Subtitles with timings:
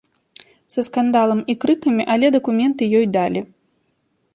[0.75, 3.41] Са скандалам і крыкамі, але дакументы ёй далі.